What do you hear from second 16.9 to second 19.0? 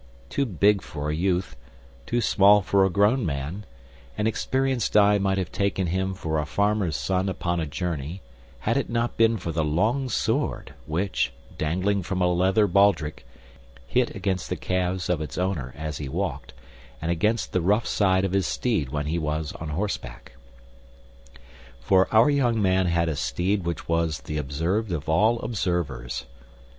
and against the rough side of his steed